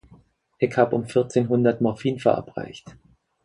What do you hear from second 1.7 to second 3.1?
Morphin verabreicht.